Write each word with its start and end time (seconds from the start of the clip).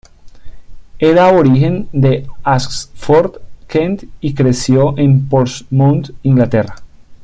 Era 0.97 1.27
aborigen 1.27 1.87
de 1.91 2.25
Ashford, 2.43 3.37
Kent, 3.67 4.05
y 4.21 4.33
creció 4.33 4.97
en 4.97 5.27
Portsmouth, 5.27 6.15
Inglaterra. 6.23 6.73